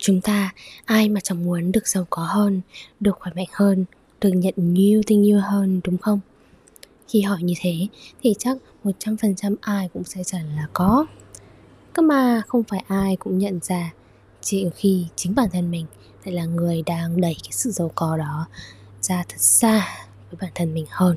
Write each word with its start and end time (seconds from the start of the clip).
Chúng 0.00 0.20
ta, 0.20 0.52
ai 0.84 1.08
mà 1.08 1.20
chẳng 1.20 1.44
muốn 1.44 1.72
được 1.72 1.88
giàu 1.88 2.06
có 2.10 2.22
hơn, 2.22 2.60
được 3.00 3.16
khỏe 3.20 3.32
mạnh 3.36 3.48
hơn, 3.52 3.84
được 4.20 4.30
nhận 4.30 4.54
nhiều 4.56 5.02
tình 5.06 5.26
yêu 5.26 5.40
hơn 5.40 5.80
đúng 5.84 5.98
không? 5.98 6.20
Khi 7.08 7.20
hỏi 7.20 7.42
như 7.42 7.54
thế 7.60 7.86
thì 8.22 8.34
chắc 8.38 8.56
100% 8.84 9.54
ai 9.60 9.88
cũng 9.92 10.04
sẽ 10.04 10.24
trả 10.24 10.38
lời 10.38 10.56
là 10.56 10.66
có 10.72 11.06
Cơ 11.92 12.02
mà 12.02 12.42
không 12.48 12.62
phải 12.62 12.84
ai 12.88 13.16
cũng 13.16 13.38
nhận 13.38 13.60
ra 13.62 13.92
Chỉ 14.40 14.66
khi 14.74 15.06
chính 15.16 15.34
bản 15.34 15.48
thân 15.52 15.70
mình 15.70 15.86
lại 16.24 16.34
là 16.34 16.44
người 16.44 16.82
đang 16.86 17.20
đẩy 17.20 17.36
cái 17.42 17.52
sự 17.52 17.70
giàu 17.70 17.90
có 17.94 18.16
đó 18.16 18.46
ra 19.00 19.24
thật 19.28 19.40
xa 19.40 19.88
với 20.30 20.38
bản 20.40 20.50
thân 20.54 20.74
mình 20.74 20.86
hơn 20.90 21.16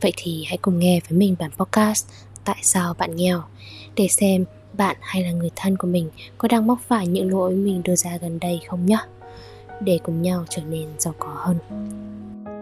Vậy 0.00 0.12
thì 0.16 0.44
hãy 0.46 0.58
cùng 0.62 0.78
nghe 0.78 1.00
với 1.08 1.18
mình 1.18 1.36
bản 1.38 1.50
podcast 1.50 2.06
Tại 2.44 2.58
sao 2.62 2.94
bạn 2.94 3.16
nghèo 3.16 3.42
Để 3.96 4.08
xem 4.08 4.44
bạn 4.76 4.96
hay 5.00 5.24
là 5.24 5.32
người 5.32 5.50
thân 5.56 5.76
của 5.76 5.88
mình 5.88 6.10
có 6.38 6.48
đang 6.48 6.66
mắc 6.66 6.78
phải 6.86 7.06
những 7.06 7.30
lỗi 7.30 7.54
mình 7.54 7.82
đưa 7.84 7.96
ra 7.96 8.16
gần 8.16 8.38
đây 8.40 8.60
không 8.68 8.86
nhé 8.86 8.98
Để 9.80 10.00
cùng 10.02 10.22
nhau 10.22 10.44
trở 10.48 10.62
nên 10.70 10.88
giàu 10.98 11.14
có 11.18 11.32
hơn 11.34 11.56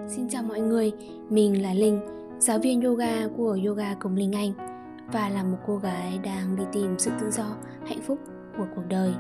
Xin 0.09 0.29
chào 0.29 0.43
mọi 0.43 0.61
người, 0.61 0.93
mình 1.31 1.63
là 1.63 1.75
Linh, 1.75 2.01
giáo 2.39 2.59
viên 2.59 2.83
yoga 2.83 3.29
của 3.37 3.59
Yoga 3.67 3.95
Cùng 3.95 4.17
Linh 4.17 4.33
Anh 4.33 4.53
và 5.13 5.29
là 5.29 5.43
một 5.43 5.59
cô 5.67 5.77
gái 5.77 6.19
đang 6.25 6.57
đi 6.57 6.65
tìm 6.73 6.99
sự 6.99 7.11
tự 7.21 7.31
do, 7.31 7.57
hạnh 7.87 8.01
phúc 8.07 8.19
của 8.59 8.67
cuộc 8.77 8.83
đời. 8.89 9.13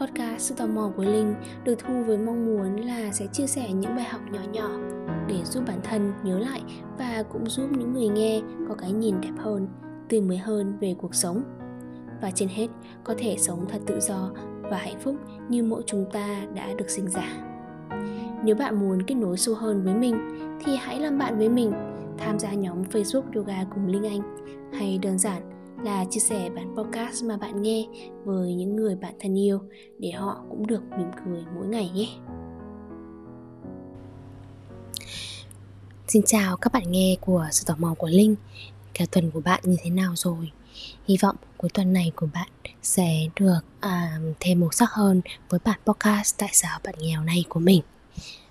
Podcast 0.00 0.40
Sự 0.42 0.54
tò 0.54 0.66
mò 0.66 0.90
của 0.96 1.04
Linh 1.04 1.34
được 1.64 1.74
thu 1.78 2.02
với 2.06 2.18
mong 2.18 2.46
muốn 2.46 2.76
là 2.76 3.12
sẽ 3.12 3.26
chia 3.32 3.46
sẻ 3.46 3.72
những 3.72 3.96
bài 3.96 4.04
học 4.04 4.20
nhỏ 4.32 4.40
nhỏ 4.52 4.70
để 5.28 5.44
giúp 5.44 5.64
bản 5.66 5.80
thân 5.84 6.12
nhớ 6.24 6.38
lại 6.38 6.62
và 6.98 7.24
cũng 7.32 7.50
giúp 7.50 7.66
những 7.72 7.92
người 7.92 8.08
nghe 8.08 8.40
có 8.68 8.74
cái 8.74 8.92
nhìn 8.92 9.20
đẹp 9.20 9.34
hơn, 9.38 9.68
tươi 10.08 10.20
mới 10.20 10.38
hơn 10.38 10.78
về 10.80 10.94
cuộc 10.98 11.14
sống. 11.14 11.42
Và 12.22 12.30
trên 12.30 12.48
hết, 12.48 12.66
có 13.04 13.14
thể 13.18 13.36
sống 13.38 13.66
thật 13.68 13.78
tự 13.86 14.00
do 14.00 14.30
và 14.62 14.76
hạnh 14.78 15.00
phúc 15.00 15.16
như 15.48 15.62
mỗi 15.62 15.82
chúng 15.86 16.06
ta 16.12 16.46
đã 16.54 16.74
được 16.74 16.90
sinh 16.90 17.08
ra. 17.08 17.28
Nếu 18.44 18.54
bạn 18.54 18.80
muốn 18.80 19.02
kết 19.02 19.14
nối 19.14 19.36
sâu 19.36 19.54
hơn 19.54 19.84
với 19.84 19.94
mình 19.94 20.16
thì 20.64 20.76
hãy 20.76 21.00
làm 21.00 21.18
bạn 21.18 21.38
với 21.38 21.48
mình, 21.48 21.72
tham 22.18 22.38
gia 22.38 22.52
nhóm 22.52 22.82
Facebook 22.82 23.22
Yoga 23.34 23.64
cùng 23.74 23.86
Linh 23.86 24.02
Anh 24.02 24.20
hay 24.72 24.98
đơn 24.98 25.18
giản 25.18 25.42
là 25.84 26.04
chia 26.10 26.20
sẻ 26.20 26.50
bản 26.50 26.76
podcast 26.76 27.24
mà 27.24 27.36
bạn 27.36 27.62
nghe 27.62 27.86
với 28.24 28.54
những 28.54 28.76
người 28.76 28.96
bạn 28.96 29.14
thân 29.20 29.38
yêu 29.38 29.60
để 29.98 30.10
họ 30.10 30.44
cũng 30.50 30.66
được 30.66 30.82
mỉm 30.98 31.08
cười 31.24 31.44
mỗi 31.54 31.66
ngày 31.66 31.90
nhé. 31.94 32.08
Xin 36.08 36.22
chào 36.26 36.56
các 36.56 36.72
bạn 36.72 36.82
nghe 36.92 37.16
của 37.20 37.46
sự 37.50 37.64
tò 37.66 37.74
mò 37.78 37.94
của 37.98 38.08
Linh 38.08 38.34
Cả 38.94 39.04
tuần 39.12 39.30
của 39.30 39.40
bạn 39.40 39.60
như 39.64 39.76
thế 39.82 39.90
nào 39.90 40.12
rồi? 40.16 40.50
Hy 41.04 41.16
vọng 41.22 41.36
cuối 41.62 41.70
tuần 41.74 41.92
này 41.92 42.12
của 42.16 42.26
bạn 42.34 42.48
sẽ 42.82 43.28
được 43.36 43.60
à, 43.80 44.18
thêm 44.40 44.60
màu 44.60 44.70
sắc 44.72 44.90
hơn 44.90 45.20
với 45.48 45.60
bản 45.64 45.78
podcast 45.86 46.38
Tại 46.38 46.48
sao 46.52 46.78
bạn 46.84 46.94
nghèo 47.00 47.24
này 47.24 47.44
của 47.48 47.60
mình. 47.60 47.82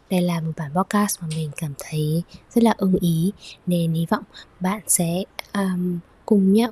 Đây 0.09 0.22
là 0.22 0.42
một 0.42 0.52
bản 0.58 0.72
podcast 0.73 1.22
mà 1.22 1.28
mình 1.36 1.52
cảm 1.58 1.73
thấy 1.80 2.23
rất 2.56 2.64
là 2.64 2.73
ưng 2.78 2.95
ý 3.02 3.31
nên 3.66 3.94
hy 3.94 4.06
vọng 4.09 4.23
bạn 4.59 4.81
sẽ 4.88 5.23
um, 5.53 6.00
cùng 6.26 6.53
nhau 6.53 6.72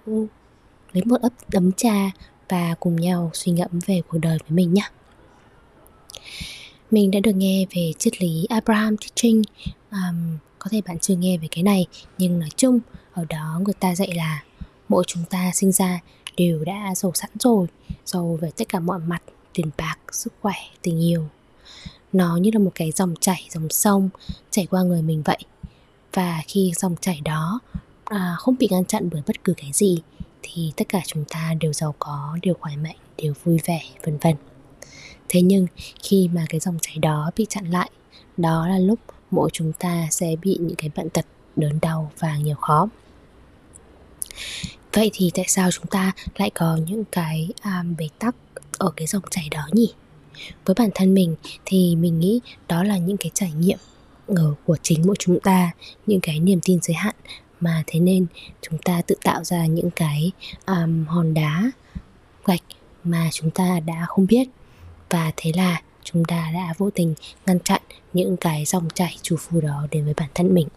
lấy 0.94 1.04
một 1.06 1.22
ấp 1.22 1.34
ấm 1.54 1.72
trà 1.72 2.12
và 2.50 2.76
cùng 2.80 2.96
nhau 2.96 3.32
suy 3.34 3.52
ngẫm 3.52 3.80
về 3.86 4.02
cuộc 4.08 4.18
đời 4.18 4.38
với 4.38 4.52
mình 4.52 4.74
nhé 4.74 4.90
mình 6.92 7.12
đã 7.12 7.20
được 7.20 7.36
nghe 7.36 7.66
về 7.76 7.92
triết 7.98 8.22
lý 8.22 8.46
Abraham 8.50 8.98
Teaching. 8.98 9.42
Um, 9.92 10.38
có 10.60 10.68
thể 10.72 10.82
bạn 10.82 11.00
chưa 11.00 11.16
nghe 11.16 11.38
về 11.38 11.48
cái 11.52 11.64
này 11.64 11.86
nhưng 12.18 12.40
nói 12.40 12.50
chung 12.56 12.80
ở 13.14 13.26
đó 13.30 13.62
người 13.64 13.74
ta 13.80 13.96
dạy 13.96 14.14
là 14.16 14.44
mỗi 14.90 15.04
chúng 15.08 15.24
ta 15.30 15.52
sinh 15.54 15.72
ra 15.72 16.00
đều 16.40 16.64
đã 16.66 16.96
giàu 16.96 17.12
sẵn 17.16 17.30
rồi 17.40 17.68
giàu 18.06 18.38
về 18.42 18.52
tất 18.58 18.70
cả 18.70 18.80
mọi 18.80 19.00
mặt 19.00 19.24
tiền 19.54 19.70
bạc 19.78 19.98
sức 20.12 20.34
khỏe 20.42 20.56
tình 20.82 21.04
yêu. 21.04 21.24
Nó 22.14 22.38
như 22.38 22.50
là 22.54 22.60
một 22.60 22.72
cái 22.76 22.92
dòng 22.92 23.14
chảy 23.22 23.48
dòng 23.50 23.70
sông 23.70 24.10
chảy 24.52 24.66
qua 24.66 24.84
người 24.84 25.02
mình 25.02 25.22
vậy. 25.26 25.38
Và 26.14 26.42
khi 26.48 26.72
dòng 26.76 26.96
chảy 27.02 27.22
đó 27.26 27.60
à, 28.06 28.36
không 28.38 28.56
bị 28.60 28.68
ngăn 28.72 28.86
chặn 28.86 29.10
bởi 29.12 29.22
bất 29.28 29.44
cứ 29.44 29.54
cái 29.58 29.72
gì 29.74 30.02
thì 30.42 30.74
tất 30.78 30.90
cả 30.90 31.02
chúng 31.06 31.26
ta 31.30 31.54
đều 31.60 31.74
giàu 31.74 31.96
có 32.00 32.38
đều 32.42 32.54
khỏe 32.60 32.76
mạnh 32.76 32.98
đều 33.18 33.34
vui 33.44 33.60
vẻ 33.66 33.82
vân 34.04 34.18
vân. 34.18 34.36
Thế 35.30 35.42
nhưng 35.42 35.68
khi 36.04 36.30
mà 36.34 36.46
cái 36.50 36.60
dòng 36.60 36.78
chảy 36.82 36.98
đó 36.98 37.32
bị 37.36 37.46
chặn 37.50 37.66
lại 37.66 37.90
đó 38.38 38.68
là 38.68 38.80
lúc 38.80 39.00
mỗi 39.32 39.50
chúng 39.54 39.74
ta 39.74 40.08
sẽ 40.12 40.36
bị 40.42 40.58
những 40.60 40.76
cái 40.78 40.90
bệnh 40.96 41.10
tật 41.10 41.26
đớn 41.56 41.80
đau 41.82 42.12
và 42.20 42.38
nhiều 42.38 42.56
khó 42.56 42.90
vậy 44.94 45.12
thì 45.14 45.32
tại 45.34 45.46
sao 45.48 45.72
chúng 45.72 45.86
ta 45.86 46.12
lại 46.38 46.52
có 46.56 46.78
những 46.88 47.04
cái 47.12 47.50
um, 47.64 47.96
bế 47.98 48.08
tắc 48.20 48.36
ở 48.78 48.92
cái 48.96 49.08
dòng 49.08 49.24
chảy 49.32 49.48
đó 49.52 49.68
nhỉ? 49.72 49.94
Với 50.66 50.76
bản 50.80 50.90
thân 50.96 51.14
mình 51.14 51.36
thì 51.66 51.96
mình 51.96 52.20
nghĩ 52.20 52.40
đó 52.68 52.84
là 52.84 52.98
những 52.98 53.18
cái 53.18 53.32
trải 53.34 53.52
nghiệm 53.52 53.78
ở 54.28 54.54
của 54.66 54.78
chính 54.82 55.08
mỗi 55.08 55.16
chúng 55.20 55.40
ta 55.40 55.72
những 56.06 56.22
cái 56.22 56.40
niềm 56.40 56.60
tin 56.64 56.80
giới 56.82 56.96
hạn. 56.96 57.16
Mà 57.60 57.84
thế 57.88 58.00
nên 58.00 58.26
chúng 58.62 58.78
ta 58.78 59.02
tự 59.08 59.16
tạo 59.24 59.44
ra 59.44 59.66
những 59.66 59.90
cái 59.92 60.32
um, 60.66 61.06
hòn 61.06 61.34
đá 61.34 61.72
gạch 62.46 62.64
mà 63.04 63.30
chúng 63.32 63.52
ta 63.52 63.80
đã 63.80 64.06
không 64.08 64.28
biết. 64.28 64.50
Và 65.10 65.32
thế 65.38 65.52
là 65.56 65.82
chúng 66.04 66.26
ta 66.26 66.52
đã 66.54 66.74
vô 66.78 66.90
tình 66.90 67.14
ngăn 67.46 67.60
chặn 67.60 67.82
những 68.14 68.38
cái 68.38 68.66
dòng 68.66 68.88
chảy 68.94 69.18
chủ 69.22 69.36
phù 69.40 69.62
đó 69.62 69.88
đến 69.92 70.06
với 70.06 70.14
bản 70.14 70.30
thân 70.36 70.54
mình. 70.54 70.68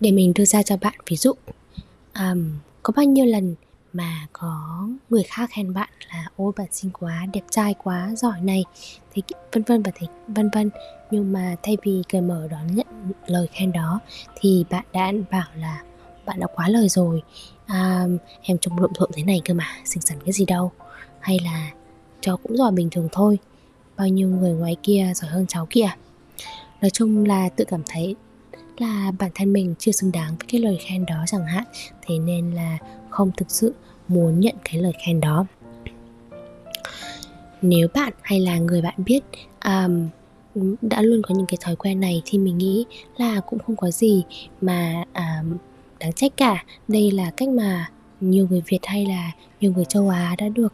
Để 0.00 0.10
mình 0.10 0.32
đưa 0.34 0.44
ra 0.44 0.62
cho 0.62 0.76
bạn 0.76 0.94
ví 1.06 1.16
dụ 1.16 1.32
um, 2.18 2.50
có 2.82 2.92
bao 2.96 3.04
nhiêu 3.04 3.26
lần 3.26 3.54
mà 3.92 4.26
có 4.32 4.86
người 5.10 5.22
khác 5.22 5.50
khen 5.52 5.74
bạn 5.74 5.88
là 6.12 6.28
ôi 6.36 6.52
bạn 6.56 6.66
xinh 6.70 6.90
quá 6.90 7.26
đẹp 7.32 7.44
trai 7.50 7.74
quá 7.84 8.10
giỏi 8.16 8.40
này 8.40 8.64
thì 9.12 9.22
vân 9.52 9.62
vân 9.62 9.82
và 9.82 9.92
thì 9.94 10.06
vân 10.28 10.50
vân. 10.54 10.70
Nhưng 11.10 11.32
mà 11.32 11.56
thay 11.62 11.76
vì 11.82 12.02
cởi 12.08 12.20
mở 12.20 12.48
đón 12.50 12.66
nhận 12.74 12.86
lời 13.26 13.46
khen 13.52 13.72
đó 13.72 14.00
thì 14.40 14.64
bạn 14.70 14.84
đã 14.92 15.12
bảo 15.30 15.48
là 15.56 15.82
bạn 16.26 16.40
đã 16.40 16.46
quá 16.54 16.68
lời 16.68 16.88
rồi. 16.88 17.22
À, 17.66 18.06
em 18.42 18.58
trông 18.58 18.78
lộn 18.78 18.90
thuộm 18.94 19.10
thế 19.14 19.22
này 19.22 19.40
cơ 19.44 19.54
mà 19.54 19.66
xinh 19.84 20.02
xắn 20.02 20.18
cái 20.24 20.32
gì 20.32 20.44
đâu. 20.44 20.72
Hay 21.20 21.38
là 21.44 21.70
cháu 22.20 22.36
cũng 22.36 22.56
giỏi 22.56 22.72
bình 22.72 22.90
thường 22.90 23.08
thôi. 23.12 23.38
Bao 23.96 24.08
nhiêu 24.08 24.28
người 24.28 24.52
ngoài 24.52 24.76
kia 24.82 25.12
giỏi 25.14 25.30
hơn 25.30 25.46
cháu 25.46 25.66
kìa. 25.70 25.90
Nói 26.80 26.90
chung 26.90 27.26
là 27.26 27.48
tự 27.48 27.64
cảm 27.68 27.82
thấy 27.86 28.16
là 28.78 29.12
bản 29.18 29.30
thân 29.34 29.52
mình 29.52 29.74
chưa 29.78 29.92
xứng 29.92 30.12
đáng 30.12 30.28
với 30.28 30.46
cái 30.48 30.60
lời 30.60 30.78
khen 30.80 31.06
đó 31.06 31.24
chẳng 31.26 31.46
hạn. 31.46 31.64
Thế 32.02 32.18
nên 32.18 32.50
là 32.50 32.78
không 33.10 33.30
thực 33.36 33.50
sự 33.50 33.74
muốn 34.08 34.40
nhận 34.40 34.54
cái 34.64 34.80
lời 34.80 34.92
khen 35.06 35.20
đó. 35.20 35.46
Nếu 37.62 37.88
bạn 37.94 38.12
hay 38.22 38.40
là 38.40 38.58
người 38.58 38.82
bạn 38.82 38.94
biết 38.96 39.20
um, 39.64 40.08
đã 40.82 41.02
luôn 41.02 41.22
có 41.22 41.34
những 41.34 41.46
cái 41.46 41.58
thói 41.60 41.76
quen 41.76 42.00
này 42.00 42.22
thì 42.24 42.38
mình 42.38 42.58
nghĩ 42.58 42.84
là 43.16 43.40
cũng 43.40 43.58
không 43.58 43.76
có 43.76 43.90
gì 43.90 44.24
mà 44.60 45.04
um, 45.14 45.56
đáng 46.00 46.12
trách 46.12 46.32
cả. 46.36 46.64
Đây 46.88 47.10
là 47.10 47.30
cách 47.30 47.48
mà 47.48 47.90
nhiều 48.20 48.46
người 48.50 48.62
việt 48.66 48.78
hay 48.82 49.06
là 49.06 49.32
nhiều 49.60 49.72
người 49.72 49.84
châu 49.84 50.08
á 50.08 50.34
đã 50.38 50.48
được 50.48 50.72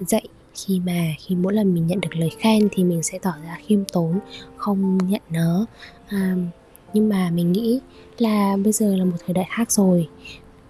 dạy. 0.00 0.24
Khi 0.54 0.80
mà 0.80 1.14
khi 1.18 1.34
mỗi 1.34 1.54
lần 1.54 1.74
mình 1.74 1.86
nhận 1.86 2.00
được 2.00 2.16
lời 2.16 2.30
khen 2.38 2.68
thì 2.72 2.84
mình 2.84 3.02
sẽ 3.02 3.18
tỏ 3.22 3.32
ra 3.44 3.58
khiêm 3.66 3.84
tốn 3.92 4.18
không 4.56 4.98
nhận 4.98 5.22
nó. 5.30 5.66
Um, 6.10 6.46
nhưng 6.92 7.08
mà 7.08 7.30
mình 7.30 7.52
nghĩ 7.52 7.80
là 8.18 8.56
bây 8.64 8.72
giờ 8.72 8.96
là 8.96 9.04
một 9.04 9.16
thời 9.26 9.34
đại 9.34 9.46
khác 9.50 9.72
rồi. 9.72 10.08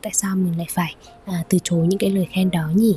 Tại 0.03 0.13
sao 0.15 0.37
mình 0.37 0.59
lại 0.59 0.67
phải 0.71 0.95
à, 1.25 1.45
từ 1.49 1.59
chối 1.65 1.87
những 1.87 1.99
cái 1.99 2.11
lời 2.11 2.27
khen 2.31 2.51
đó 2.51 2.71
nhỉ? 2.75 2.97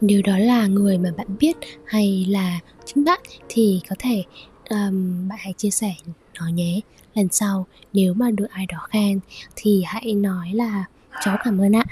Nếu 0.00 0.22
đó 0.22 0.38
là 0.38 0.66
người 0.66 0.98
mà 0.98 1.10
bạn 1.16 1.26
biết 1.38 1.56
hay 1.86 2.26
là 2.28 2.60
chính 2.84 3.04
bạn 3.04 3.20
thì 3.48 3.80
có 3.88 3.96
thể 3.98 4.24
um, 4.70 5.28
bạn 5.28 5.38
hãy 5.42 5.52
chia 5.52 5.70
sẻ 5.70 5.94
nó 6.40 6.48
nhé. 6.48 6.80
Lần 7.14 7.28
sau 7.30 7.66
nếu 7.92 8.14
mà 8.14 8.30
được 8.30 8.50
ai 8.50 8.66
đó 8.66 8.86
khen 8.90 9.20
thì 9.56 9.82
hãy 9.86 10.14
nói 10.14 10.50
là 10.52 10.84
cháu 11.24 11.36
cảm 11.44 11.58
ơn 11.60 11.76
ạ 11.76 11.84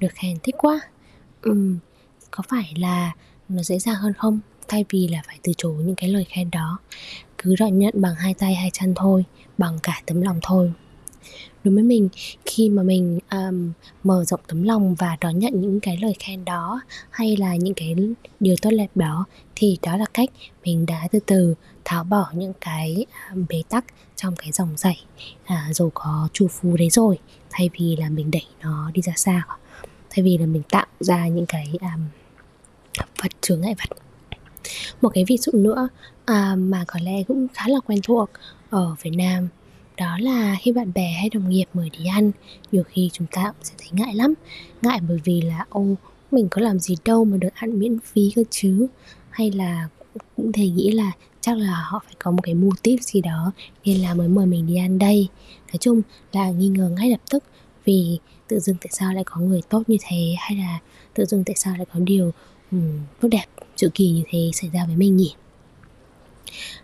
được 0.00 0.12
khen 0.14 0.36
thích 0.42 0.54
quá. 0.58 0.80
Um, 1.42 1.78
có 2.30 2.42
phải 2.48 2.74
là 2.76 3.12
nó 3.48 3.62
dễ 3.62 3.78
dàng 3.78 3.94
hơn 3.94 4.12
không? 4.12 4.40
Thay 4.68 4.84
vì 4.90 5.08
là 5.08 5.22
phải 5.26 5.38
từ 5.42 5.52
chối 5.56 5.74
những 5.84 5.94
cái 5.94 6.10
lời 6.10 6.24
khen 6.28 6.50
đó 6.50 6.78
thứ 7.46 7.54
đón 7.58 7.78
nhận 7.78 7.94
bằng 7.96 8.14
hai 8.14 8.34
tay 8.34 8.54
hai 8.54 8.70
chân 8.72 8.94
thôi 8.96 9.24
bằng 9.58 9.78
cả 9.82 10.02
tấm 10.06 10.22
lòng 10.22 10.38
thôi. 10.42 10.72
Đối 11.64 11.74
với 11.74 11.82
mình 11.82 12.08
khi 12.44 12.68
mà 12.68 12.82
mình 12.82 13.18
um, 13.30 13.72
mở 14.02 14.24
rộng 14.24 14.40
tấm 14.46 14.62
lòng 14.62 14.94
và 14.94 15.16
đón 15.20 15.38
nhận 15.38 15.60
những 15.60 15.80
cái 15.80 15.96
lời 15.96 16.14
khen 16.18 16.44
đó 16.44 16.80
hay 17.10 17.36
là 17.36 17.56
những 17.56 17.74
cái 17.74 17.94
điều 18.40 18.56
tốt 18.62 18.70
đẹp 18.78 18.90
đó 18.94 19.24
thì 19.54 19.78
đó 19.82 19.96
là 19.96 20.04
cách 20.14 20.28
mình 20.64 20.86
đã 20.86 21.08
từ 21.10 21.18
từ 21.26 21.54
tháo 21.84 22.04
bỏ 22.04 22.30
những 22.34 22.52
cái 22.60 23.06
um, 23.30 23.46
bế 23.48 23.62
tắc 23.68 23.84
trong 24.16 24.36
cái 24.36 24.52
dòng 24.52 24.74
chảy 24.76 25.04
à, 25.44 25.68
dù 25.74 25.90
có 25.94 26.28
chu 26.32 26.48
phú 26.48 26.76
đấy 26.76 26.90
rồi 26.90 27.18
thay 27.50 27.70
vì 27.78 27.96
là 27.96 28.08
mình 28.08 28.30
đẩy 28.30 28.46
nó 28.60 28.90
đi 28.94 29.02
ra 29.02 29.12
xa. 29.16 29.46
Thay 30.10 30.22
vì 30.22 30.38
là 30.38 30.46
mình 30.46 30.62
tạo 30.70 30.86
ra 31.00 31.28
những 31.28 31.46
cái 31.46 31.72
um, 31.80 32.08
vật 33.22 33.32
chướng 33.40 33.60
ngại 33.60 33.74
vật 33.78 34.05
một 35.00 35.08
cái 35.14 35.24
ví 35.28 35.36
dụ 35.36 35.52
nữa 35.52 35.88
à, 36.24 36.56
mà 36.58 36.84
có 36.88 37.00
lẽ 37.02 37.22
cũng 37.28 37.46
khá 37.54 37.68
là 37.68 37.80
quen 37.86 37.98
thuộc 38.02 38.30
ở 38.70 38.94
Việt 39.02 39.10
Nam 39.16 39.48
đó 39.96 40.18
là 40.20 40.56
khi 40.60 40.72
bạn 40.72 40.92
bè 40.94 41.12
hay 41.12 41.30
đồng 41.30 41.48
nghiệp 41.48 41.64
mời 41.74 41.90
đi 41.98 42.06
ăn 42.06 42.32
nhiều 42.72 42.82
khi 42.88 43.10
chúng 43.12 43.26
ta 43.30 43.44
cũng 43.44 43.64
sẽ 43.64 43.74
thấy 43.78 43.88
ngại 43.92 44.14
lắm. 44.14 44.34
Ngại 44.82 45.00
bởi 45.08 45.20
vì 45.24 45.40
là 45.40 45.66
ô 45.68 45.84
mình 46.30 46.48
có 46.50 46.62
làm 46.62 46.78
gì 46.78 46.94
đâu 47.04 47.24
mà 47.24 47.36
được 47.36 47.54
ăn 47.54 47.78
miễn 47.78 47.98
phí 48.00 48.32
cơ 48.36 48.42
chứ. 48.50 48.86
Hay 49.30 49.50
là 49.50 49.88
cũng 50.36 50.52
thể 50.52 50.68
nghĩ 50.68 50.90
là 50.90 51.12
chắc 51.40 51.58
là 51.58 51.84
họ 51.90 52.02
phải 52.04 52.14
có 52.18 52.30
một 52.30 52.40
cái 52.42 52.54
mưu 52.54 52.72
típ 52.82 53.02
gì 53.02 53.20
đó 53.20 53.52
nên 53.84 53.96
là 53.96 54.14
mới 54.14 54.28
mời 54.28 54.46
mình 54.46 54.66
đi 54.66 54.76
ăn 54.76 54.98
đây. 54.98 55.28
Nói 55.66 55.78
chung 55.80 56.02
là 56.32 56.50
nghi 56.50 56.68
ngờ 56.68 56.90
ngay 56.96 57.10
lập 57.10 57.20
tức 57.30 57.44
vì 57.84 58.18
tự 58.48 58.60
dưng 58.60 58.76
tại 58.80 58.88
sao 58.92 59.12
lại 59.12 59.24
có 59.26 59.40
người 59.40 59.60
tốt 59.68 59.82
như 59.86 59.96
thế 60.08 60.34
hay 60.38 60.58
là 60.58 60.78
tự 61.14 61.24
dưng 61.24 61.44
tại 61.44 61.56
sao 61.56 61.74
lại 61.76 61.86
có 61.94 62.00
điều 62.00 62.32
um, 62.72 62.98
tốt 63.20 63.28
đẹp 63.28 63.44
dự 63.76 63.90
kỳ 63.94 64.10
như 64.10 64.22
thế 64.28 64.50
xảy 64.52 64.70
ra 64.70 64.84
với 64.86 64.96
mình 64.96 65.16
nhỉ? 65.16 65.34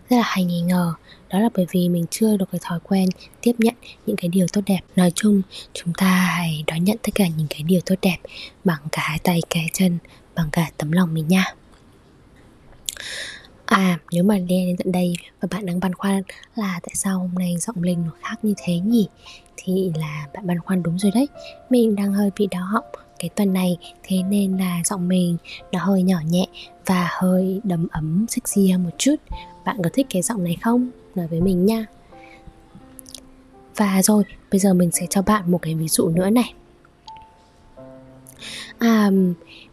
Rất 0.09 0.17
là 0.17 0.23
hay 0.25 0.43
nghi 0.43 0.61
ngờ 0.61 0.93
đó 1.29 1.39
là 1.39 1.49
bởi 1.55 1.65
vì 1.71 1.89
mình 1.89 2.05
chưa 2.11 2.37
được 2.37 2.45
cái 2.51 2.59
thói 2.63 2.79
quen 2.83 3.09
tiếp 3.41 3.53
nhận 3.57 3.75
những 4.05 4.15
cái 4.15 4.29
điều 4.29 4.47
tốt 4.53 4.61
đẹp. 4.65 4.79
Nói 4.95 5.11
chung 5.15 5.41
chúng 5.73 5.93
ta 5.93 6.07
hãy 6.07 6.63
đón 6.67 6.83
nhận 6.83 6.97
tất 7.03 7.11
cả 7.15 7.27
những 7.37 7.47
cái 7.49 7.63
điều 7.63 7.81
tốt 7.85 7.95
đẹp 8.01 8.17
bằng 8.63 8.81
cả 8.91 9.01
hai 9.05 9.19
tay 9.19 9.39
cái 9.49 9.69
chân 9.73 9.97
bằng 10.35 10.49
cả 10.51 10.71
tấm 10.77 10.91
lòng 10.91 11.13
mình 11.13 11.27
nha. 11.27 11.45
À, 13.65 13.99
nếu 14.11 14.23
mà 14.23 14.37
nghe 14.37 14.65
đến 14.65 14.77
tận 14.77 14.91
đây 14.91 15.13
và 15.41 15.47
bạn 15.51 15.65
đang 15.65 15.79
băn 15.79 15.93
khoăn 15.93 16.23
là 16.55 16.79
tại 16.83 16.95
sao 16.95 17.19
hôm 17.19 17.35
nay 17.35 17.55
giọng 17.59 17.75
mình 17.79 18.03
nó 18.05 18.11
khác 18.21 18.35
như 18.41 18.53
thế 18.57 18.79
nhỉ? 18.79 19.07
Thì 19.57 19.91
là 19.95 20.27
bạn 20.33 20.47
băn 20.47 20.59
khoăn 20.59 20.83
đúng 20.83 20.99
rồi 20.99 21.11
đấy 21.15 21.27
Mình 21.69 21.95
đang 21.95 22.13
hơi 22.13 22.29
bị 22.37 22.47
đau 22.51 22.65
họng 22.65 22.85
cái 23.23 23.29
tuần 23.29 23.53
này 23.53 23.77
Thế 24.03 24.23
nên 24.23 24.57
là 24.57 24.81
giọng 24.85 25.07
mình 25.07 25.37
nó 25.71 25.79
hơi 25.79 26.03
nhỏ 26.03 26.17
nhẹ 26.29 26.45
và 26.85 27.09
hơi 27.11 27.61
đầm 27.63 27.87
ấm 27.91 28.25
sexy 28.29 28.71
hơn 28.71 28.83
một 28.83 28.89
chút. 28.97 29.15
Bạn 29.65 29.77
có 29.83 29.89
thích 29.93 30.07
cái 30.09 30.21
giọng 30.21 30.43
này 30.43 30.57
không? 30.61 30.89
Nói 31.15 31.27
với 31.27 31.41
mình 31.41 31.65
nha. 31.65 31.85
Và 33.75 34.01
rồi, 34.03 34.23
bây 34.51 34.59
giờ 34.59 34.73
mình 34.73 34.91
sẽ 34.91 35.05
cho 35.09 35.21
bạn 35.21 35.51
một 35.51 35.61
cái 35.61 35.75
ví 35.75 35.87
dụ 35.87 36.09
nữa 36.09 36.29
này 36.29 36.53
à, 38.77 39.11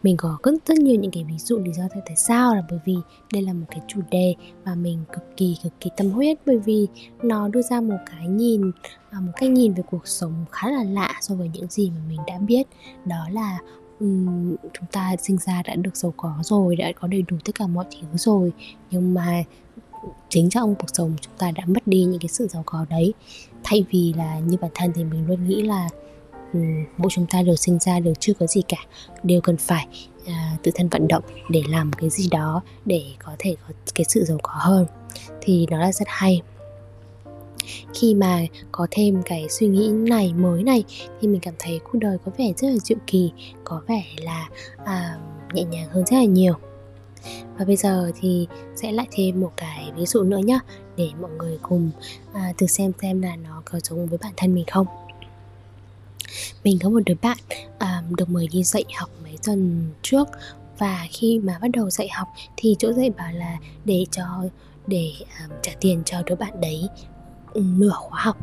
mình 0.02 0.16
có 0.16 0.38
rất, 0.42 0.54
rất 0.66 0.78
nhiều 0.78 1.00
những 1.00 1.10
cái 1.10 1.24
ví 1.24 1.38
dụ 1.38 1.58
lý 1.58 1.72
do 1.72 1.84
tại 2.06 2.16
sao 2.16 2.54
là 2.54 2.62
bởi 2.70 2.78
vì 2.84 2.96
đây 3.32 3.42
là 3.42 3.52
một 3.52 3.66
cái 3.70 3.80
chủ 3.88 4.00
đề 4.10 4.34
mà 4.64 4.74
mình 4.74 5.04
cực 5.12 5.36
kỳ 5.36 5.56
cực 5.62 5.72
kỳ 5.80 5.90
tâm 5.96 6.10
huyết. 6.10 6.38
Bởi 6.46 6.58
vì 6.58 6.86
nó 7.22 7.48
đưa 7.48 7.62
ra 7.62 7.80
một 7.80 7.98
cái 8.06 8.28
nhìn 8.28 8.70
à, 9.10 9.20
một 9.20 9.32
cách 9.36 9.50
nhìn 9.50 9.74
về 9.74 9.82
cuộc 9.90 10.08
sống 10.08 10.44
khá 10.50 10.70
là 10.70 10.84
lạ 10.84 11.14
so 11.20 11.34
với 11.34 11.50
những 11.54 11.66
gì 11.70 11.90
mà 11.90 12.00
mình 12.08 12.20
đã 12.26 12.38
biết. 12.38 12.66
Đó 13.04 13.26
là 13.32 13.58
um, 14.00 14.56
chúng 14.72 14.86
ta 14.92 15.16
sinh 15.22 15.38
ra 15.38 15.62
đã 15.66 15.74
được 15.74 15.96
giàu 15.96 16.14
có 16.16 16.34
rồi 16.42 16.76
đã 16.76 16.92
có 17.00 17.08
đầy 17.08 17.22
đủ 17.22 17.36
tất 17.44 17.54
cả 17.54 17.66
mọi 17.66 17.84
thứ 17.90 18.08
rồi 18.14 18.52
nhưng 18.90 19.14
mà 19.14 19.44
chính 20.28 20.50
trong 20.50 20.74
cuộc 20.74 20.88
sống 20.92 21.12
chúng 21.20 21.34
ta 21.38 21.50
đã 21.50 21.64
mất 21.66 21.86
đi 21.86 22.04
những 22.04 22.20
cái 22.20 22.28
sự 22.28 22.46
giàu 22.46 22.62
có 22.66 22.86
đấy. 22.90 23.14
Thay 23.64 23.84
vì 23.90 24.12
là 24.16 24.38
như 24.38 24.56
bản 24.60 24.70
thân 24.74 24.92
thì 24.94 25.04
mình 25.04 25.26
luôn 25.28 25.48
nghĩ 25.48 25.62
là 25.62 25.88
mỗi 26.96 27.10
chúng 27.10 27.26
ta 27.30 27.42
đều 27.42 27.56
sinh 27.56 27.78
ra 27.78 28.00
đều 28.00 28.14
chưa 28.20 28.32
có 28.34 28.46
gì 28.46 28.62
cả. 28.68 28.76
Đều 29.22 29.40
cần 29.40 29.56
phải 29.56 29.86
à, 30.26 30.56
tự 30.62 30.70
thân 30.74 30.88
vận 30.88 31.08
động 31.08 31.24
để 31.50 31.62
làm 31.68 31.92
cái 31.92 32.10
gì 32.10 32.28
đó 32.30 32.62
để 32.84 33.04
có 33.24 33.32
thể 33.38 33.56
có 33.68 33.74
cái 33.94 34.04
sự 34.08 34.24
giàu 34.24 34.38
có 34.42 34.52
hơn. 34.54 34.86
Thì 35.40 35.66
nó 35.70 35.78
là 35.78 35.92
rất 35.92 36.08
hay. 36.08 36.42
Khi 37.94 38.14
mà 38.14 38.40
có 38.72 38.86
thêm 38.90 39.22
cái 39.24 39.46
suy 39.48 39.66
nghĩ 39.66 39.88
này 39.88 40.32
mới 40.34 40.62
này 40.62 40.84
thì 41.20 41.28
mình 41.28 41.40
cảm 41.40 41.54
thấy 41.58 41.80
cuộc 41.84 41.98
đời 41.98 42.18
có 42.24 42.32
vẻ 42.38 42.52
rất 42.56 42.68
là 42.68 42.76
dịu 42.76 42.98
kỳ 43.06 43.32
có 43.64 43.82
vẻ 43.86 44.04
là 44.16 44.48
à, 44.84 45.18
nhẹ 45.52 45.64
nhàng 45.64 45.88
hơn 45.90 46.04
rất 46.06 46.16
là 46.16 46.24
nhiều. 46.24 46.54
Và 47.58 47.64
bây 47.64 47.76
giờ 47.76 48.12
thì 48.20 48.46
sẽ 48.76 48.92
lại 48.92 49.06
thêm 49.10 49.40
một 49.40 49.52
cái 49.56 49.92
ví 49.96 50.06
dụ 50.06 50.22
nữa 50.22 50.38
nhá 50.38 50.60
để 50.96 51.10
mọi 51.20 51.30
người 51.30 51.58
cùng 51.62 51.90
à, 52.32 52.52
thử 52.58 52.66
xem 52.66 52.92
xem 53.02 53.22
là 53.22 53.36
nó 53.36 53.62
có 53.64 53.80
giống 53.80 54.06
với 54.06 54.18
bản 54.22 54.32
thân 54.36 54.54
mình 54.54 54.64
không 54.70 54.86
mình 56.64 56.78
có 56.82 56.88
một 56.88 57.00
đứa 57.06 57.14
bạn 57.22 57.38
um, 57.80 58.16
được 58.16 58.28
mời 58.28 58.48
đi 58.52 58.64
dạy 58.64 58.84
học 58.96 59.10
mấy 59.22 59.38
tuần 59.44 59.90
trước. 60.02 60.28
Và 60.78 61.06
khi 61.10 61.38
mà 61.38 61.58
bắt 61.62 61.68
đầu 61.72 61.90
dạy 61.90 62.08
học 62.08 62.28
thì 62.56 62.76
chỗ 62.78 62.92
dạy 62.92 63.10
bảo 63.10 63.32
là 63.32 63.56
để 63.84 64.06
cho 64.10 64.24
để 64.86 65.12
um, 65.18 65.56
trả 65.62 65.72
tiền 65.80 66.02
cho 66.04 66.22
đứa 66.26 66.34
bạn 66.34 66.60
đấy 66.60 66.88
nửa 67.54 67.92
khóa 67.94 68.20
học 68.22 68.36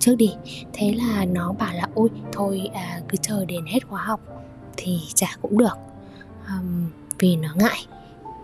trước 0.00 0.14
đi. 0.14 0.30
Thế 0.72 0.92
là 0.92 1.24
nó 1.24 1.52
bảo 1.52 1.74
là 1.74 1.88
ôi 1.94 2.08
thôi 2.32 2.70
à, 2.74 3.00
cứ 3.08 3.16
chờ 3.22 3.44
đến 3.44 3.66
hết 3.66 3.88
khóa 3.88 4.02
học 4.02 4.20
thì 4.76 4.98
trả 5.14 5.28
cũng 5.42 5.58
được. 5.58 5.78
Um, 6.48 6.90
vì 7.18 7.36
nó 7.36 7.54
ngại. 7.54 7.86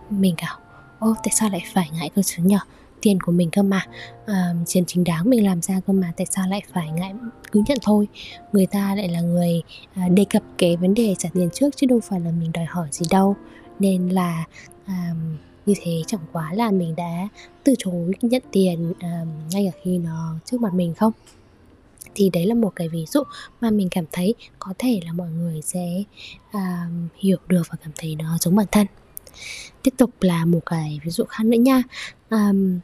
Mình 0.09 0.35
bảo 0.41 0.59
ô 0.99 1.15
tại 1.23 1.33
sao 1.39 1.49
lại 1.49 1.63
phải 1.73 1.89
ngại 1.93 2.09
cơ 2.15 2.21
chứ 2.21 2.43
nhở? 2.43 2.59
Tiền 3.03 3.19
của 3.19 3.31
mình 3.31 3.49
cơ 3.51 3.63
mà. 3.63 3.85
Ờ, 4.25 4.33
à, 4.33 4.53
tiền 4.73 4.83
chính 4.87 5.03
đáng 5.03 5.29
mình 5.29 5.45
làm 5.45 5.61
ra 5.61 5.79
cơ 5.87 5.93
mà 5.93 6.13
tại 6.17 6.27
sao 6.29 6.47
lại 6.47 6.61
phải 6.73 6.91
ngại 6.91 7.13
cứ 7.51 7.61
nhận 7.67 7.77
thôi? 7.81 8.07
Người 8.53 8.65
ta 8.65 8.95
lại 8.95 9.07
là 9.09 9.21
người 9.21 9.61
à, 9.93 10.07
đề 10.09 10.25
cập 10.29 10.43
cái 10.57 10.77
vấn 10.77 10.93
đề 10.93 11.15
trả 11.19 11.29
tiền 11.33 11.49
trước 11.53 11.77
chứ 11.77 11.87
đâu 11.87 11.99
phải 11.99 12.19
là 12.19 12.31
mình 12.31 12.51
đòi 12.51 12.65
hỏi 12.65 12.87
gì 12.91 13.05
đâu. 13.09 13.35
Nên 13.79 14.09
là 14.09 14.45
à, 14.85 15.13
như 15.65 15.73
thế 15.81 16.01
chẳng 16.07 16.21
quá 16.31 16.53
là 16.53 16.71
mình 16.71 16.95
đã 16.95 17.27
từ 17.63 17.73
chối 17.77 18.11
nhận 18.21 18.41
tiền 18.51 18.93
à, 18.99 19.25
ngay 19.51 19.71
cả 19.71 19.79
khi 19.83 19.97
nó 19.97 20.35
trước 20.45 20.61
mặt 20.61 20.73
mình 20.73 20.93
không? 20.93 21.11
Thì 22.15 22.29
đấy 22.29 22.45
là 22.45 22.55
một 22.55 22.73
cái 22.75 22.89
ví 22.89 23.05
dụ 23.05 23.23
mà 23.61 23.69
mình 23.69 23.87
cảm 23.91 24.05
thấy 24.11 24.35
có 24.59 24.73
thể 24.77 24.99
là 25.05 25.13
mọi 25.13 25.29
người 25.29 25.61
sẽ 25.61 26.03
à, 26.51 26.87
hiểu 27.19 27.37
được 27.47 27.63
và 27.69 27.77
cảm 27.83 27.91
thấy 27.97 28.15
nó 28.15 28.37
giống 28.41 28.55
bản 28.55 28.67
thân. 28.71 28.87
Tiếp 29.83 29.93
tục 29.97 30.09
là 30.21 30.45
một 30.45 30.59
cái 30.65 30.99
ví 31.03 31.11
dụ 31.11 31.23
khác 31.23 31.45
nữa 31.45 31.57
nha. 31.57 31.83
Um, 32.29 32.79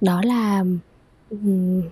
đó 0.00 0.22
là 0.24 0.64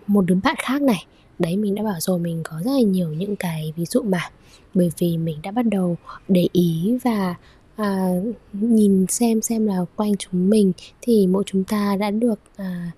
một 0.07 0.25
đứa 0.27 0.35
bạn 0.45 0.57
khác 0.59 0.83
này. 0.83 1.07
Đấy 1.39 1.57
mình 1.57 1.75
đã 1.75 1.83
bảo 1.83 2.01
rồi 2.01 2.19
mình 2.19 2.41
có 2.45 2.61
rất 2.65 2.71
là 2.71 2.81
nhiều 2.81 3.09
những 3.13 3.37
cái 3.37 3.73
ví 3.77 3.85
dụ 3.85 4.03
mà. 4.03 4.31
Bởi 4.75 4.91
vì 4.99 5.19
mình 5.19 5.37
đã 5.43 5.51
bắt 5.51 5.63
đầu 5.63 5.97
để 6.29 6.49
ý 6.53 6.99
và 7.05 7.35
à, 7.77 8.09
nhìn 8.53 9.07
xem 9.09 9.43
xem 9.43 9.67
là 9.67 9.85
quanh 9.97 10.17
chúng 10.17 10.51
mình 10.51 10.73
thì 11.01 11.27
mỗi 11.27 11.43
chúng 11.47 11.65
ta 11.65 11.97
đã 11.97 12.11
được 12.11 12.41
à, 12.57 12.91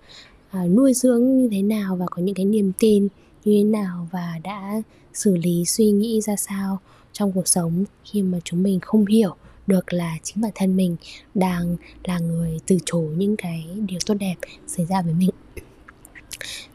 à, 0.51 0.65
nuôi 0.65 0.95
dưỡng 0.95 1.39
như 1.39 1.49
thế 1.53 1.63
nào 1.63 1.97
và 1.97 2.07
có 2.11 2.23
những 2.23 2.35
cái 2.35 2.45
niềm 2.45 2.73
tin 2.79 3.09
như 3.45 3.53
thế 3.59 3.65
nào 3.65 4.09
và 4.13 4.35
đã 4.45 4.83
xử 5.15 5.37
lý 5.37 5.65
suy 5.65 5.91
nghĩ 5.91 6.21
ra 6.21 6.37
sao 6.37 6.79
trong 7.13 7.33
cuộc 7.33 7.49
sống 7.49 7.85
khi 8.05 8.23
mà 8.23 8.39
chúng 8.45 8.63
mình 8.63 8.81
không 8.81 9.07
hiểu 9.07 9.35
được 9.69 9.93
là 9.93 10.17
chính 10.23 10.41
bản 10.43 10.53
thân 10.55 10.77
mình 10.77 10.97
đang 11.35 11.77
là 12.05 12.19
người 12.19 12.59
từ 12.67 12.79
chối 12.85 13.15
những 13.17 13.37
cái 13.37 13.67
điều 13.87 13.99
tốt 14.07 14.15
đẹp 14.21 14.35
xảy 14.67 14.87
ra 14.87 15.03
với 15.03 15.15
mình. 15.15 15.31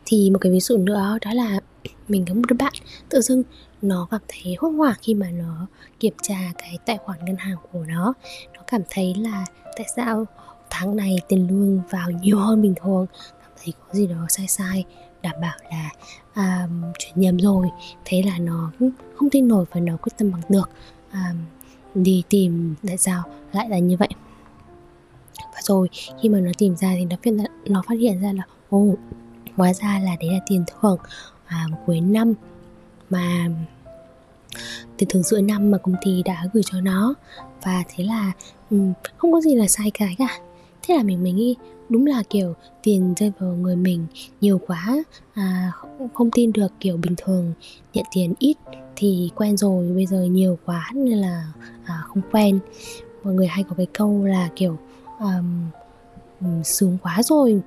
Thì 0.05 0.29
một 0.29 0.39
cái 0.39 0.51
ví 0.51 0.59
dụ 0.59 0.77
nữa 0.77 1.17
đó 1.21 1.33
là 1.33 1.59
mình 2.07 2.25
có 2.27 2.33
một 2.33 2.41
đứa 2.47 2.55
bạn 2.59 2.73
tự 3.09 3.21
dưng 3.21 3.43
nó 3.81 4.07
cảm 4.11 4.21
thấy 4.27 4.55
hốt 4.59 4.69
hoảng 4.69 4.95
khi 5.01 5.13
mà 5.13 5.29
nó 5.29 5.67
kiểm 5.99 6.13
tra 6.21 6.51
cái 6.57 6.77
tài 6.85 6.97
khoản 6.97 7.25
ngân 7.25 7.35
hàng 7.35 7.57
của 7.71 7.83
nó. 7.83 8.13
Nó 8.53 8.61
cảm 8.67 8.81
thấy 8.89 9.13
là 9.17 9.45
tại 9.77 9.85
sao 9.95 10.25
tháng 10.69 10.95
này 10.95 11.15
tiền 11.27 11.47
lương 11.49 11.81
vào 11.89 12.11
nhiều 12.11 12.37
hơn 12.37 12.61
bình 12.61 12.73
thường 12.83 13.05
cảm 13.41 13.51
thấy 13.63 13.73
có 13.87 13.93
gì 13.93 14.07
đó 14.07 14.25
sai 14.29 14.47
sai 14.47 14.83
đảm 15.21 15.35
bảo 15.41 15.57
là 15.71 15.89
um, 16.35 16.81
chuyển 16.99 17.13
nhầm 17.15 17.37
rồi. 17.37 17.67
Thế 18.05 18.23
là 18.25 18.37
nó 18.37 18.71
không 19.15 19.29
tin 19.29 19.47
nổi 19.47 19.65
và 19.71 19.79
nó 19.79 19.97
quyết 19.97 20.11
tâm 20.17 20.31
bằng 20.31 20.41
được. 20.49 20.69
Um, 21.13 21.37
đi 21.95 22.23
tìm 22.29 22.75
tại 22.87 22.97
sao 22.97 23.23
lại 23.51 23.69
là 23.69 23.79
như 23.79 23.97
vậy? 23.97 24.09
Và 25.37 25.61
rồi 25.61 25.89
khi 26.21 26.29
mà 26.29 26.39
nó 26.39 26.51
tìm 26.57 26.75
ra 26.75 26.93
thì 26.97 27.05
nó 27.05 27.15
phát 27.23 27.31
nó 27.65 27.83
phát 27.87 27.95
hiện 27.99 28.21
ra 28.21 28.33
là 28.33 28.43
ồ 28.69 28.95
hóa 29.55 29.73
ra 29.73 29.99
là 30.03 30.15
đấy 30.19 30.29
là 30.31 30.39
tiền 30.47 30.63
thưởng 30.67 30.97
à, 31.45 31.67
cuối 31.85 32.01
năm 32.01 32.33
mà 33.09 33.49
tiền 34.97 35.09
thưởng 35.09 35.23
giữa 35.23 35.41
năm 35.41 35.71
mà 35.71 35.77
công 35.77 35.95
ty 36.05 36.23
đã 36.25 36.45
gửi 36.53 36.63
cho 36.65 36.81
nó. 36.81 37.13
Và 37.63 37.83
thế 37.87 38.03
là 38.03 38.31
um, 38.69 38.93
không 39.17 39.31
có 39.31 39.41
gì 39.41 39.55
là 39.55 39.67
sai 39.67 39.91
cái 39.93 40.15
cả 40.17 40.39
thế 40.83 40.95
là 40.95 41.03
mình 41.03 41.23
mình 41.23 41.35
nghĩ 41.35 41.55
đúng 41.89 42.05
là 42.05 42.23
kiểu 42.29 42.53
tiền 42.83 43.13
rơi 43.17 43.31
vào 43.39 43.49
người 43.55 43.75
mình 43.75 44.05
nhiều 44.41 44.61
quá 44.67 45.03
à, 45.33 45.71
không, 45.75 46.09
không 46.13 46.31
tin 46.31 46.51
được 46.51 46.73
kiểu 46.79 46.97
bình 46.97 47.13
thường 47.17 47.53
nhận 47.93 48.05
tiền 48.15 48.33
ít 48.39 48.57
thì 48.95 49.29
quen 49.35 49.57
rồi 49.57 49.87
bây 49.87 50.05
giờ 50.05 50.23
nhiều 50.23 50.57
quá 50.65 50.91
nên 50.93 51.17
là 51.17 51.53
à, 51.85 52.03
không 52.07 52.21
quen. 52.31 52.59
Mọi 53.23 53.33
người 53.33 53.47
hay 53.47 53.63
có 53.63 53.75
cái 53.77 53.85
câu 53.93 54.25
là 54.25 54.49
kiểu 54.55 54.77
um, 55.19 55.69
sướng 56.63 56.97
quá 57.03 57.23
rồi 57.23 57.61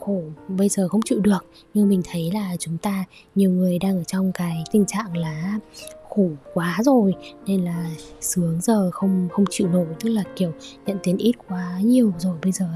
khổ 0.00 0.22
bây 0.48 0.68
giờ 0.68 0.88
không 0.88 1.00
chịu 1.04 1.20
được. 1.20 1.44
Nhưng 1.74 1.88
mình 1.88 2.02
thấy 2.10 2.30
là 2.34 2.56
chúng 2.58 2.78
ta 2.78 3.04
nhiều 3.34 3.50
người 3.50 3.78
đang 3.78 3.96
ở 3.96 4.04
trong 4.04 4.32
cái 4.32 4.64
tình 4.72 4.84
trạng 4.86 5.16
là 5.16 5.58
khổ 6.16 6.28
quá 6.54 6.78
rồi, 6.84 7.14
nên 7.46 7.64
là 7.64 7.90
sướng 8.20 8.60
giờ 8.60 8.90
không 8.90 9.28
không 9.32 9.44
chịu 9.50 9.68
nổi, 9.68 9.86
tức 10.00 10.10
là 10.10 10.22
kiểu 10.36 10.52
nhận 10.86 10.98
tiền 11.02 11.16
ít 11.16 11.32
quá 11.48 11.80
nhiều 11.82 12.12
rồi 12.18 12.36
bây 12.42 12.52
giờ 12.52 12.66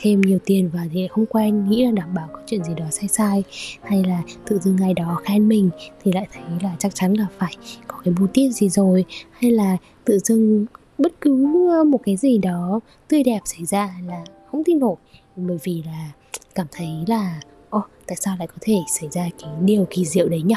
thêm 0.00 0.20
nhiều 0.20 0.38
tiền 0.44 0.70
và 0.72 0.86
thì 0.92 1.08
không 1.10 1.26
quen, 1.26 1.70
nghĩ 1.70 1.84
là 1.84 1.90
đảm 1.90 2.14
bảo 2.14 2.28
có 2.32 2.40
chuyện 2.46 2.64
gì 2.64 2.74
đó 2.76 2.84
sai 2.90 3.08
sai, 3.08 3.44
hay 3.82 4.04
là 4.04 4.22
tự 4.46 4.58
dưng 4.58 4.76
ngày 4.76 4.94
đó 4.94 5.20
khen 5.24 5.48
mình 5.48 5.70
thì 6.02 6.12
lại 6.12 6.26
thấy 6.32 6.42
là 6.62 6.76
chắc 6.78 6.94
chắn 6.94 7.14
là 7.14 7.26
phải 7.38 7.56
có 7.86 7.98
cái 8.04 8.14
bù 8.20 8.26
tiết 8.26 8.50
gì 8.50 8.68
rồi, 8.68 9.04
hay 9.30 9.50
là 9.50 9.76
tự 10.04 10.18
dưng 10.18 10.66
bất 10.98 11.12
cứ 11.20 11.46
một 11.86 12.00
cái 12.04 12.16
gì 12.16 12.38
đó 12.38 12.80
tươi 13.08 13.22
đẹp 13.22 13.40
xảy 13.44 13.64
ra 13.64 13.94
là 14.06 14.24
không 14.50 14.64
tin 14.64 14.78
nổi. 14.78 14.96
Bởi 15.36 15.58
vì 15.64 15.82
là 15.86 16.12
cảm 16.54 16.66
thấy 16.70 16.88
là, 17.06 17.40
ô, 17.70 17.82
tại 18.06 18.16
sao 18.20 18.36
lại 18.38 18.46
có 18.46 18.56
thể 18.60 18.76
xảy 19.00 19.08
ra 19.12 19.28
cái 19.42 19.50
điều 19.60 19.86
kỳ 19.90 20.04
diệu 20.04 20.28
đấy 20.28 20.42
nhỉ 20.42 20.54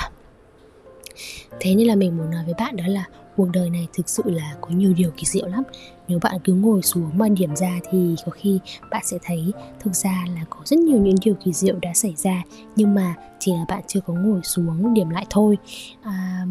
thế 1.60 1.76
nên 1.76 1.88
là 1.88 1.96
mình 1.96 2.18
muốn 2.18 2.32
nói 2.32 2.46
với 2.46 2.54
bạn 2.58 2.76
đó 2.76 2.84
là 2.88 3.06
cuộc 3.38 3.48
đời 3.54 3.70
này 3.70 3.88
thực 3.94 4.10
sự 4.10 4.24
là 4.26 4.56
có 4.62 4.70
nhiều 4.70 4.94
điều 4.94 5.12
kỳ 5.18 5.24
diệu 5.26 5.48
lắm. 5.48 5.64
Nếu 6.08 6.20
bạn 6.22 6.36
cứ 6.44 6.54
ngồi 6.54 6.82
xuống 6.82 7.10
mà 7.18 7.30
điểm 7.30 7.56
ra 7.56 7.80
thì 7.92 8.16
có 8.26 8.32
khi 8.32 8.60
bạn 8.92 9.02
sẽ 9.06 9.18
thấy 9.24 9.52
thực 9.80 9.96
ra 9.96 10.26
là 10.36 10.42
có 10.50 10.60
rất 10.66 10.80
nhiều 10.80 10.98
những 10.98 11.16
điều 11.22 11.36
kỳ 11.44 11.54
diệu 11.54 11.76
đã 11.82 11.94
xảy 11.94 12.14
ra 12.18 12.44
nhưng 12.76 12.96
mà 12.96 13.16
chỉ 13.40 13.52
là 13.52 13.66
bạn 13.68 13.84
chưa 13.88 14.00
có 14.00 14.14
ngồi 14.14 14.42
xuống 14.44 14.94
điểm 14.94 15.10
lại 15.10 15.26
thôi. 15.30 15.58
À, 16.02 16.46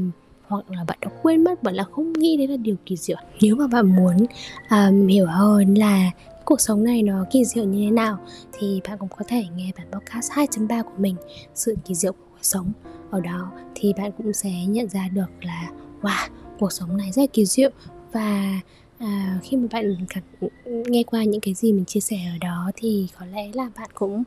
hoặc 0.49 0.71
là 0.71 0.85
bạn 0.85 0.99
đã 1.00 1.09
quên 1.23 1.45
mất 1.45 1.62
bạn 1.62 1.75
là 1.75 1.85
không 1.85 2.12
nghĩ 2.12 2.37
đấy 2.37 2.47
là 2.47 2.57
điều 2.57 2.76
kỳ 2.87 2.97
diệu. 2.97 3.17
Nếu 3.40 3.57
mà 3.57 3.67
bạn 3.67 3.97
muốn 3.97 4.17
um, 4.71 5.07
hiểu 5.07 5.26
hơn 5.26 5.75
là 5.75 6.11
cuộc 6.45 6.61
sống 6.61 6.85
này 6.85 7.02
nó 7.02 7.25
kỳ 7.31 7.45
diệu 7.45 7.64
như 7.64 7.85
thế 7.85 7.90
nào 7.90 8.19
thì 8.52 8.81
bạn 8.88 8.99
cũng 8.99 9.09
có 9.09 9.25
thể 9.29 9.45
nghe 9.57 9.71
bản 9.76 9.87
podcast 9.93 10.33
2.3 10.33 10.83
của 10.83 10.99
mình 10.99 11.17
sự 11.55 11.76
kỳ 11.85 11.95
diệu 11.95 12.12
của 12.12 12.30
sống. 12.42 12.73
Ở 13.11 13.20
đó 13.20 13.52
thì 13.75 13.92
bạn 13.97 14.12
cũng 14.18 14.32
sẽ 14.32 14.50
nhận 14.66 14.88
ra 14.88 15.09
được 15.09 15.30
là 15.40 15.70
wow 16.02 16.28
cuộc 16.59 16.73
sống 16.73 16.97
này 16.97 17.12
rất 17.12 17.23
là 17.23 17.26
kỳ 17.32 17.47
diệu. 17.47 17.70
Và 18.12 18.61
à, 18.99 19.38
khi 19.42 19.56
mà 19.56 19.68
bạn 19.73 20.06
cảm, 20.09 20.23
nghe 20.66 21.02
qua 21.02 21.25
những 21.25 21.40
cái 21.40 21.54
gì 21.54 21.73
mình 21.73 21.85
chia 21.85 22.00
sẻ 22.00 22.16
ở 22.35 22.38
đó 22.40 22.70
thì 22.76 23.09
có 23.18 23.26
lẽ 23.26 23.50
là 23.54 23.70
bạn 23.76 23.90
cũng 23.94 24.23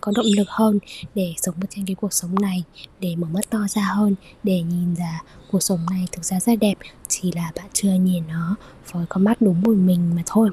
có 0.00 0.12
động 0.16 0.26
lực 0.36 0.48
hơn 0.48 0.78
để 1.14 1.34
sống 1.36 1.54
ở 1.60 1.66
trên 1.70 1.86
cái 1.86 1.94
cuộc 1.94 2.12
sống 2.12 2.34
này 2.34 2.64
để 3.00 3.16
mở 3.16 3.26
mắt 3.32 3.50
to 3.50 3.58
ra 3.68 3.82
hơn 3.82 4.14
để 4.42 4.62
nhìn 4.62 4.94
ra 4.94 5.22
cuộc 5.50 5.60
sống 5.60 5.78
này 5.90 6.06
thực 6.12 6.24
ra 6.24 6.40
rất 6.40 6.58
đẹp. 6.60 6.74
Chỉ 7.08 7.32
là 7.32 7.52
bạn 7.56 7.66
chưa 7.72 7.92
nhìn 7.92 8.24
nó 8.28 8.56
với 8.92 9.06
con 9.08 9.24
mắt 9.24 9.40
đúng 9.40 9.62
của 9.64 9.74
mình 9.74 10.14
mà 10.16 10.22
thôi 10.26 10.50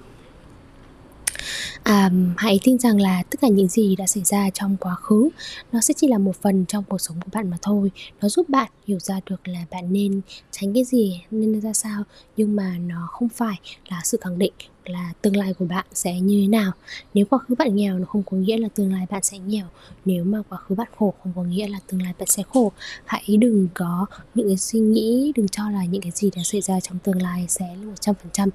à, 1.85 2.11
hãy 2.37 2.59
tin 2.63 2.79
rằng 2.79 3.01
là 3.01 3.23
tất 3.23 3.41
cả 3.41 3.47
những 3.47 3.67
gì 3.67 3.95
đã 3.95 4.07
xảy 4.07 4.23
ra 4.23 4.49
trong 4.49 4.77
quá 4.77 4.95
khứ 4.95 5.29
nó 5.71 5.81
sẽ 5.81 5.93
chỉ 5.97 6.07
là 6.07 6.17
một 6.17 6.35
phần 6.41 6.65
trong 6.65 6.83
cuộc 6.83 6.97
sống 6.97 7.17
của 7.19 7.29
bạn 7.33 7.49
mà 7.49 7.57
thôi. 7.61 7.91
Nó 8.21 8.29
giúp 8.29 8.49
bạn 8.49 8.71
hiểu 8.87 8.99
ra 8.99 9.19
được 9.29 9.47
là 9.47 9.59
bạn 9.71 9.93
nên 9.93 10.21
tránh 10.51 10.73
cái 10.73 10.83
gì 10.83 11.21
nên 11.31 11.61
ra 11.61 11.73
sao. 11.73 12.03
Nhưng 12.37 12.55
mà 12.55 12.77
nó 12.77 13.07
không 13.11 13.29
phải 13.29 13.59
là 13.89 14.01
sự 14.03 14.17
khẳng 14.21 14.37
định 14.39 14.53
là 14.85 15.13
tương 15.21 15.35
lai 15.35 15.53
của 15.53 15.65
bạn 15.65 15.85
sẽ 15.93 16.19
như 16.19 16.41
thế 16.41 16.47
nào. 16.47 16.71
Nếu 17.13 17.25
quá 17.25 17.39
khứ 17.39 17.55
bạn 17.55 17.75
nghèo 17.75 17.99
nó 17.99 18.05
không 18.05 18.23
có 18.23 18.37
nghĩa 18.37 18.57
là 18.57 18.67
tương 18.75 18.93
lai 18.93 19.05
bạn 19.09 19.23
sẽ 19.23 19.37
nghèo. 19.39 19.65
Nếu 20.05 20.23
mà 20.23 20.41
quá 20.49 20.57
khứ 20.57 20.75
bạn 20.75 20.87
khổ 20.97 21.13
không 21.23 21.33
có 21.35 21.43
nghĩa 21.43 21.67
là 21.67 21.79
tương 21.87 22.01
lai 22.01 22.13
bạn 22.19 22.27
sẽ 22.27 22.43
khổ. 22.53 22.71
Hãy 23.05 23.37
đừng 23.39 23.67
có 23.73 24.05
những 24.35 24.47
cái 24.47 24.57
suy 24.57 24.79
nghĩ 24.79 25.31
đừng 25.35 25.47
cho 25.47 25.69
là 25.69 25.85
những 25.85 26.01
cái 26.01 26.11
gì 26.15 26.29
đã 26.35 26.41
xảy 26.43 26.61
ra 26.61 26.79
trong 26.79 26.99
tương 26.99 27.21
lai 27.21 27.45
sẽ 27.49 27.65
là 27.67 27.85
một 27.85 28.01
trăm 28.01 28.15
phần 28.15 28.31
trăm 28.33 28.49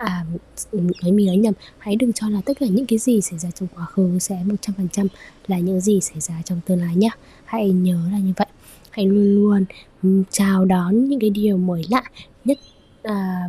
à 0.00 0.24
ừ, 0.70 0.78
nói 1.02 1.12
mình 1.12 1.26
nói 1.26 1.36
nhầm. 1.36 1.54
Hãy 1.78 1.96
đừng 1.96 2.12
cho 2.12 2.28
là 2.28 2.40
tất 2.44 2.58
cả 2.60 2.66
những 2.66 2.86
cái 2.86 2.98
gì 2.98 3.20
xảy 3.20 3.38
ra 3.38 3.50
trong 3.50 3.68
quá 3.74 3.84
khứ 3.84 4.18
sẽ 4.18 4.42
một 4.44 4.54
trăm 4.60 4.74
phần 4.76 4.88
trăm 4.92 5.06
là 5.46 5.58
những 5.58 5.80
gì 5.80 6.00
xảy 6.00 6.20
ra 6.20 6.42
trong 6.44 6.60
tương 6.66 6.80
lai 6.80 6.96
nhé 6.96 7.10
hãy 7.44 7.70
nhớ 7.70 7.98
là 8.12 8.18
như 8.18 8.32
vậy. 8.36 8.46
Hãy 8.90 9.06
luôn 9.06 9.34
luôn 9.34 9.64
ừ, 10.02 10.22
chào 10.30 10.64
đón 10.64 11.04
những 11.04 11.20
cái 11.20 11.30
điều 11.30 11.56
mới 11.56 11.82
lạ 11.90 12.02
nhất 12.44 12.58
à, 13.02 13.42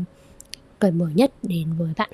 cởi 0.80 0.92
mở 0.92 1.08
nhất 1.16 1.32
đến 1.44 1.74
với 1.78 1.94
bạn. 1.98 2.10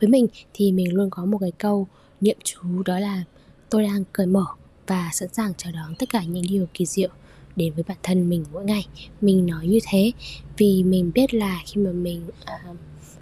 Với 0.00 0.08
mình 0.08 0.26
thì 0.54 0.72
mình 0.72 0.94
luôn 0.94 1.10
có 1.10 1.24
một 1.24 1.38
cái 1.38 1.52
câu 1.58 1.86
niệm 2.20 2.36
chú 2.44 2.82
đó 2.84 2.98
là 2.98 3.24
tôi 3.70 3.82
đang 3.82 4.04
cởi 4.12 4.26
mở 4.26 4.46
và 4.86 5.10
sẵn 5.12 5.28
sàng 5.32 5.52
chào 5.56 5.72
đón 5.72 5.94
tất 5.98 6.08
cả 6.08 6.24
những 6.24 6.44
điều 6.48 6.66
kỳ 6.74 6.86
diệu 6.86 7.10
đến 7.56 7.72
với 7.74 7.84
bản 7.88 7.96
thân 8.02 8.28
mình 8.28 8.44
mỗi 8.52 8.64
ngày. 8.64 8.86
Mình 9.20 9.46
nói 9.46 9.66
như 9.66 9.78
thế 9.88 10.12
vì 10.56 10.82
mình 10.84 11.10
biết 11.14 11.34
là 11.34 11.62
khi 11.66 11.80
mà 11.80 11.92
mình 11.92 12.26
uh, 12.26 12.76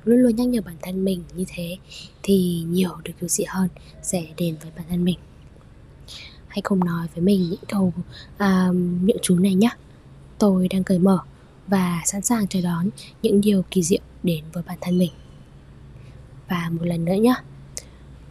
luôn 0.04 0.18
luôn 0.18 0.36
nhắc 0.36 0.48
nhở 0.48 0.60
bản 0.60 0.76
thân 0.82 1.04
mình 1.04 1.22
như 1.34 1.44
thế 1.48 1.76
thì 2.22 2.64
nhiều 2.68 2.90
được 3.04 3.12
điều 3.20 3.28
gì 3.28 3.44
hơn 3.48 3.68
sẽ 4.02 4.26
đến 4.36 4.56
với 4.62 4.72
bản 4.76 4.84
thân 4.88 5.04
mình. 5.04 5.18
Hãy 6.46 6.60
cùng 6.62 6.84
nói 6.84 7.06
với 7.14 7.24
mình 7.24 7.50
những 7.50 7.60
câu 7.68 7.92
à, 8.36 8.68
uh, 8.70 8.76
những 9.02 9.16
chú 9.22 9.38
này 9.38 9.54
nhé 9.54 9.70
tôi 10.38 10.68
đang 10.68 10.84
cởi 10.84 10.98
mở 10.98 11.18
và 11.66 12.02
sẵn 12.04 12.22
sàng 12.22 12.46
chờ 12.46 12.60
đón 12.60 12.90
những 13.22 13.40
điều 13.40 13.62
kỳ 13.70 13.82
diệu 13.82 14.00
đến 14.22 14.44
với 14.52 14.62
bản 14.62 14.78
thân 14.80 14.98
mình. 14.98 15.10
Và 16.48 16.70
một 16.70 16.84
lần 16.84 17.04
nữa 17.04 17.14
nhé 17.14 17.34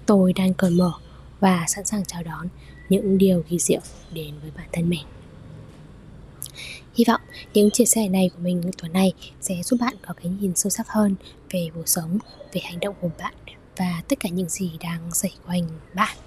tôi 0.06 0.34
đang 0.34 0.54
cởi 0.54 0.72
mở 0.72 0.92
và 1.40 1.66
sẵn 1.68 1.86
sàng 1.86 2.06
chào 2.06 2.24
đón 2.24 2.48
những 2.90 3.18
điều 3.18 3.44
kỳ 3.50 3.60
diệu 3.60 3.82
đến 4.14 4.34
với 4.42 4.52
bản 4.56 4.68
thân 4.72 4.90
mình. 4.90 5.06
Hy 7.02 7.06
vọng 7.08 7.22
những 7.54 7.72
chia 7.72 7.86
sẻ 7.86 8.10
này 8.10 8.30
của 8.34 8.40
mình 8.44 8.62
tuần 8.78 8.94
này 8.94 9.14
sẽ 9.42 9.56
giúp 9.64 9.78
bạn 9.80 9.94
có 10.08 10.14
cái 10.14 10.32
nhìn 10.40 10.56
sâu 10.56 10.70
sắc 10.70 10.88
hơn 10.90 11.16
về 11.52 11.68
cuộc 11.76 11.88
sống, 11.88 12.18
về 12.54 12.62
hành 12.64 12.80
động 12.80 12.96
của 13.02 13.10
bạn 13.20 13.34
và 13.78 14.02
tất 14.08 14.20
cả 14.20 14.30
những 14.30 14.50
gì 14.50 14.72
đang 14.84 15.12
xảy 15.14 15.32
quanh 15.48 15.64
bạn. 15.96 16.18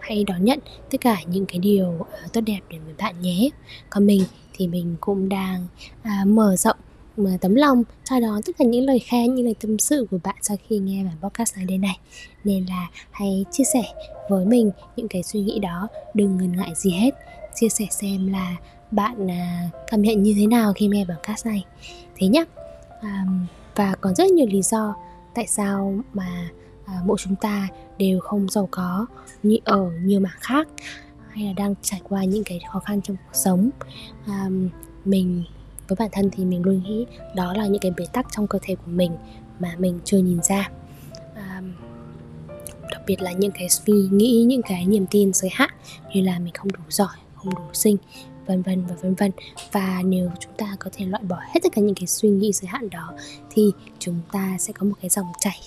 Hãy 0.00 0.24
đón 0.24 0.44
nhận 0.44 0.58
tất 0.90 1.00
cả 1.00 1.16
những 1.26 1.46
cái 1.46 1.58
điều 1.58 2.06
ờ, 2.10 2.28
tốt 2.32 2.40
đẹp 2.40 2.60
đến 2.70 2.80
với 2.84 2.94
bạn 2.98 3.20
nhé. 3.20 3.48
Còn 3.90 4.06
mình 4.06 4.22
thì 4.52 4.66
mình 4.66 4.96
cũng 5.00 5.28
đang 5.28 5.66
à, 6.02 6.24
mở 6.26 6.56
rộng 6.56 6.76
mà 7.16 7.30
tấm 7.40 7.54
lòng 7.54 7.84
chào 8.04 8.20
đón 8.20 8.42
tất 8.42 8.52
cả 8.58 8.64
những 8.64 8.86
lời 8.86 8.98
khen 8.98 9.34
những 9.34 9.44
lời 9.44 9.54
tâm 9.60 9.78
sự 9.78 10.06
của 10.10 10.18
bạn 10.24 10.36
sau 10.42 10.56
khi 10.68 10.78
nghe 10.78 11.04
bản 11.04 11.30
podcast 11.30 11.56
này 11.56 11.64
đây 11.64 11.78
này 11.78 11.98
nên 12.44 12.66
là 12.66 12.88
hãy 13.10 13.44
chia 13.50 13.64
sẻ 13.64 13.82
với 14.28 14.44
mình 14.44 14.70
những 14.96 15.08
cái 15.08 15.22
suy 15.22 15.40
nghĩ 15.40 15.58
đó 15.58 15.88
đừng 16.14 16.36
ngần 16.36 16.56
ngại 16.56 16.72
gì 16.76 16.90
hết 16.90 17.10
chia 17.54 17.68
sẻ 17.68 17.86
xem 17.90 18.32
là 18.32 18.56
bạn 18.90 19.30
à, 19.30 19.68
cảm 19.86 20.02
nhận 20.02 20.22
như 20.22 20.34
thế 20.36 20.46
nào 20.46 20.72
khi 20.72 20.86
nghe 20.86 21.04
bản 21.04 21.18
cast 21.22 21.46
này? 21.46 21.64
Thế 22.16 22.26
nhá 22.26 22.44
à, 23.00 23.26
và 23.74 23.94
còn 24.00 24.14
rất 24.14 24.30
nhiều 24.30 24.46
lý 24.46 24.62
do 24.62 24.94
tại 25.34 25.46
sao 25.46 25.94
mà 26.12 26.48
à, 26.84 27.00
mỗi 27.04 27.16
chúng 27.20 27.36
ta 27.36 27.68
đều 27.98 28.20
không 28.20 28.48
giàu 28.48 28.68
có 28.70 29.06
như 29.42 29.56
ở 29.64 29.90
nhiều 30.02 30.20
mảng 30.20 30.38
khác 30.40 30.68
hay 31.30 31.44
là 31.44 31.52
đang 31.52 31.74
trải 31.82 32.00
qua 32.08 32.24
những 32.24 32.44
cái 32.44 32.60
khó 32.72 32.78
khăn 32.78 33.00
trong 33.02 33.16
cuộc 33.16 33.38
sống. 33.38 33.70
À, 34.26 34.48
mình 35.04 35.44
với 35.88 35.96
bản 35.98 36.08
thân 36.12 36.30
thì 36.32 36.44
mình 36.44 36.62
luôn 36.62 36.82
nghĩ 36.82 37.06
đó 37.36 37.54
là 37.54 37.66
những 37.66 37.80
cái 37.80 37.92
bế 37.96 38.06
tắc 38.12 38.26
trong 38.30 38.46
cơ 38.46 38.58
thể 38.62 38.74
của 38.74 38.90
mình 38.90 39.12
mà 39.58 39.74
mình 39.78 39.98
chưa 40.04 40.18
nhìn 40.18 40.42
ra. 40.42 40.70
À, 41.34 41.62
đặc 42.90 43.02
biệt 43.06 43.22
là 43.22 43.32
những 43.32 43.52
cái 43.52 43.68
suy 43.68 44.08
nghĩ 44.10 44.44
những 44.48 44.62
cái 44.62 44.86
niềm 44.86 45.06
tin 45.10 45.32
giới 45.32 45.50
hạn 45.52 45.70
như 46.14 46.22
là 46.22 46.38
mình 46.38 46.52
không 46.54 46.72
đủ 46.72 46.82
giỏi 46.88 47.16
không 47.34 47.54
đủ 47.54 47.62
xinh 47.72 47.96
vân 48.46 48.62
vân 48.62 48.84
và 48.88 48.94
vân 49.02 49.14
vân. 49.14 49.30
Và 49.72 50.02
nếu 50.04 50.30
chúng 50.40 50.52
ta 50.56 50.76
có 50.78 50.90
thể 50.92 51.06
loại 51.06 51.22
bỏ 51.22 51.36
hết 51.40 51.60
tất 51.62 51.72
cả 51.72 51.82
những 51.82 51.94
cái 51.94 52.06
suy 52.06 52.28
nghĩ 52.28 52.52
giới 52.52 52.66
hạn 52.66 52.90
đó 52.90 53.12
thì 53.50 53.72
chúng 53.98 54.20
ta 54.32 54.56
sẽ 54.58 54.72
có 54.72 54.86
một 54.86 54.94
cái 55.00 55.08
dòng 55.10 55.26
chảy 55.40 55.60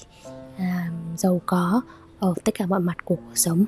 à, 0.57 0.91
giàu 1.17 1.41
có 1.45 1.81
ở 2.19 2.33
tất 2.43 2.55
cả 2.55 2.65
mọi 2.65 2.79
mặt 2.79 3.05
của 3.05 3.15
cuộc 3.15 3.37
sống. 3.37 3.65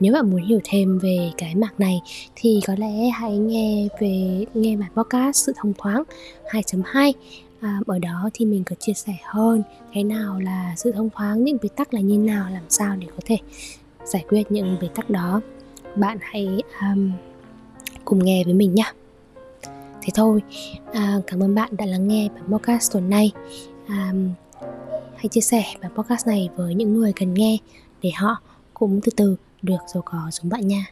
Nếu 0.00 0.12
bạn 0.12 0.30
muốn 0.30 0.42
hiểu 0.42 0.60
thêm 0.64 0.98
về 0.98 1.30
cái 1.38 1.54
mảng 1.54 1.74
này 1.78 2.00
thì 2.34 2.60
có 2.66 2.74
lẽ 2.78 3.08
hãy 3.08 3.38
nghe 3.38 3.88
về 4.00 4.44
nghe 4.54 4.76
bản 4.76 4.90
podcast 4.94 5.36
sự 5.36 5.52
thông 5.56 5.72
thoáng 5.78 6.02
2.2 6.50 7.12
à, 7.60 7.80
ở 7.86 7.98
đó 7.98 8.30
thì 8.34 8.44
mình 8.44 8.64
có 8.64 8.76
chia 8.76 8.92
sẻ 8.92 9.12
hơn 9.24 9.62
cái 9.94 10.04
nào 10.04 10.40
là 10.40 10.74
sự 10.76 10.92
thông 10.92 11.10
thoáng 11.10 11.44
những 11.44 11.56
bế 11.62 11.68
tắc 11.76 11.94
là 11.94 12.00
như 12.00 12.18
nào 12.18 12.50
làm 12.50 12.62
sao 12.68 12.96
để 12.96 13.06
có 13.06 13.22
thể 13.24 13.38
giải 14.04 14.24
quyết 14.28 14.52
những 14.52 14.76
bế 14.80 14.88
tắc 14.94 15.10
đó. 15.10 15.40
Bạn 15.96 16.18
hãy 16.20 16.62
um, 16.80 17.12
cùng 18.10 18.24
nghe 18.24 18.44
với 18.44 18.54
mình 18.54 18.74
nhé 18.74 18.92
thế 20.02 20.08
thôi 20.14 20.42
à, 20.92 21.20
cảm 21.26 21.42
ơn 21.42 21.54
bạn 21.54 21.70
đã 21.76 21.86
lắng 21.86 22.08
nghe 22.08 22.28
bản 22.28 22.44
podcast 22.52 22.92
tuần 22.92 23.10
này. 23.10 23.32
À, 23.88 24.12
hãy 25.16 25.28
chia 25.28 25.40
sẻ 25.40 25.64
bản 25.82 25.92
podcast 25.94 26.26
này 26.26 26.48
với 26.56 26.74
những 26.74 26.94
người 26.94 27.12
cần 27.16 27.34
nghe 27.34 27.58
để 28.02 28.10
họ 28.10 28.42
cũng 28.74 29.00
từ 29.04 29.12
từ 29.16 29.36
được 29.62 29.78
giàu 29.94 30.02
có 30.06 30.18
giống 30.32 30.48
bạn 30.48 30.68
nha. 30.68 30.86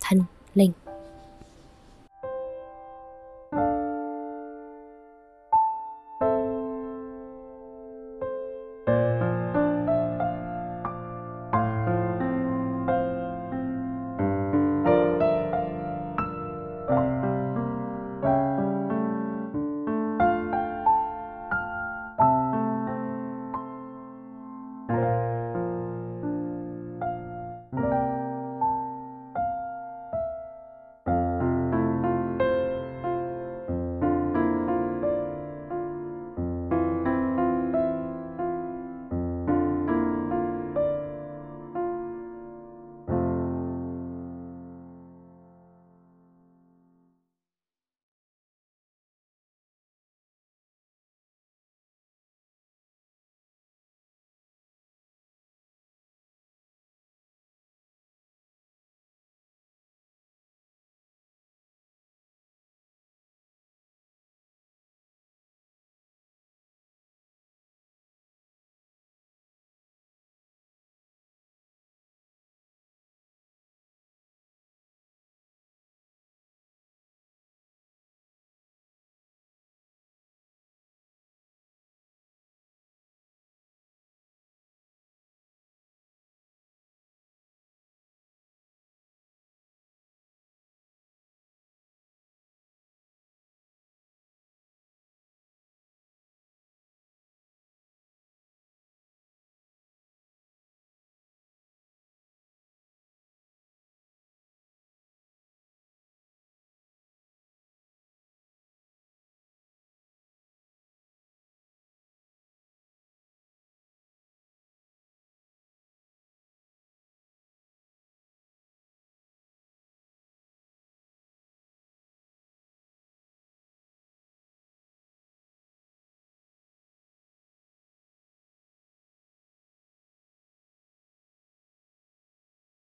Thân 0.00 0.22
linh. 0.54 0.72